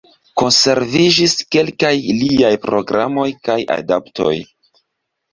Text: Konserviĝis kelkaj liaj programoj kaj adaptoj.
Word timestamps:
Konserviĝis 0.41 1.33
kelkaj 1.55 1.91
liaj 2.21 2.49
programoj 2.63 3.27
kaj 3.49 3.59
adaptoj. 3.75 4.33